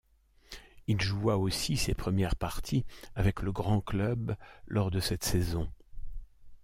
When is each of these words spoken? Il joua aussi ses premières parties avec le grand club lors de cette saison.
Il 0.87 0.99
joua 0.99 1.37
aussi 1.37 1.77
ses 1.77 1.93
premières 1.93 2.35
parties 2.35 2.85
avec 3.13 3.43
le 3.43 3.51
grand 3.51 3.81
club 3.81 4.35
lors 4.65 4.89
de 4.89 4.99
cette 4.99 5.23
saison. 5.23 5.71